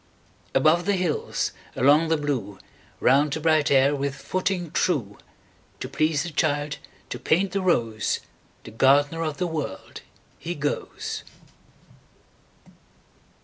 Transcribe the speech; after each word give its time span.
Above 0.55 0.85
the 0.87 0.95
hills, 0.95 1.51
along 1.75 2.07
the 2.07 2.17
blue, 2.17 2.57
Round 2.99 3.31
the 3.31 3.39
bright 3.39 3.69
air 3.69 3.95
with 3.95 4.15
footing 4.15 4.71
true, 4.71 5.19
To 5.79 5.87
please 5.87 6.23
the 6.23 6.31
child, 6.31 6.79
to 7.11 7.19
paint 7.19 7.51
the 7.51 7.61
rose, 7.61 8.19
The 8.63 8.71
gardener 8.71 9.21
of 9.21 9.37
the 9.37 9.45
World, 9.45 10.01
he 10.39 10.55
goes. 10.55 11.23